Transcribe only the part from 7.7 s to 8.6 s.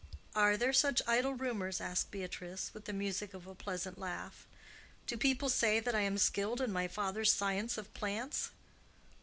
of plants?